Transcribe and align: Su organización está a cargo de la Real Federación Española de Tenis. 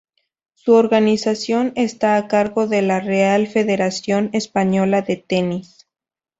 Su 0.55 0.73
organización 0.73 1.73
está 1.75 2.15
a 2.17 2.27
cargo 2.27 2.65
de 2.65 2.81
la 2.81 2.99
Real 3.01 3.45
Federación 3.45 4.31
Española 4.33 5.03
de 5.03 5.15
Tenis. 5.17 5.85